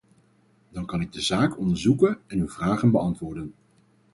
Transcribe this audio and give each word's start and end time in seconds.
Dan 0.69 0.85
kan 0.85 1.01
ik 1.01 1.11
de 1.11 1.21
zaak 1.21 1.57
onderzoeken 1.57 2.19
en 2.27 2.39
uw 2.39 2.49
vragen 2.49 2.91
beantwoorden. 2.91 3.53